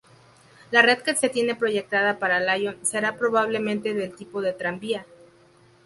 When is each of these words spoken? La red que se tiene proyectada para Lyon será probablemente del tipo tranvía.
La 0.71 0.81
red 0.81 0.97
que 1.03 1.13
se 1.15 1.29
tiene 1.29 1.53
proyectada 1.53 2.17
para 2.17 2.39
Lyon 2.39 2.83
será 2.83 3.17
probablemente 3.17 3.93
del 3.93 4.15
tipo 4.15 4.41
tranvía. 4.55 5.05